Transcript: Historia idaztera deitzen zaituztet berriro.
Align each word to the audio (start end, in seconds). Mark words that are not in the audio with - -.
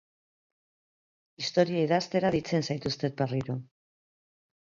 Historia 1.43 1.83
idaztera 1.89 2.33
deitzen 2.37 2.67
zaituztet 2.69 3.15
berriro. 3.23 3.59